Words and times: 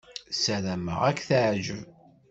Ssarameɣ 0.35 0.99
ad 1.09 1.15
k-teɛjeb. 1.19 1.81